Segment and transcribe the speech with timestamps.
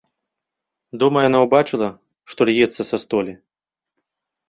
[1.03, 1.89] Дома яна ўбачыла,
[2.35, 3.33] што льецца са столі.